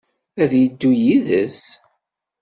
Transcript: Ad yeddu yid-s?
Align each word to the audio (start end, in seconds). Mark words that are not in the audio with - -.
Ad 0.41 0.51
yeddu 0.59 0.91
yid-s? 1.03 1.61